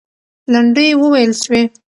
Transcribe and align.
لنډۍ 0.53 0.89
وویل 1.01 1.31
سوې. 1.41 1.61